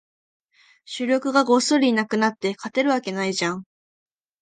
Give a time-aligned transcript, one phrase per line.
[0.85, 3.65] 主力がごっそりいなくなって、勝てるわけないじゃん